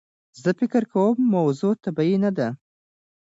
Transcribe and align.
زه 0.41 0.49
فکر 0.59 0.83
کوم 0.93 1.15
موضوع 1.35 1.73
طبیعي 1.85 2.17
نده. 2.25 2.47